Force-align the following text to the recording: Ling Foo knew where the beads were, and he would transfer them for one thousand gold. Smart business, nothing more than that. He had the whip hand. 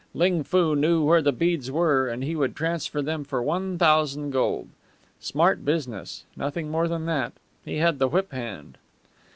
Ling 0.15 0.41
Foo 0.43 0.75
knew 0.75 1.03
where 1.05 1.21
the 1.21 1.31
beads 1.31 1.69
were, 1.69 2.09
and 2.09 2.23
he 2.23 2.35
would 2.35 2.55
transfer 2.55 3.03
them 3.03 3.23
for 3.23 3.43
one 3.43 3.77
thousand 3.77 4.31
gold. 4.31 4.67
Smart 5.19 5.63
business, 5.63 6.23
nothing 6.35 6.71
more 6.71 6.87
than 6.87 7.05
that. 7.05 7.33
He 7.63 7.75
had 7.77 7.99
the 7.99 8.07
whip 8.07 8.31
hand. 8.31 8.79